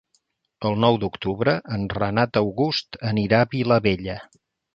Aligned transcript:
El 0.69 0.77
nou 0.85 0.95
d'octubre 1.03 1.53
en 1.75 1.83
Renat 1.99 2.41
August 2.41 2.99
anirà 3.11 3.45
a 3.45 3.51
Vilabella. 3.53 4.19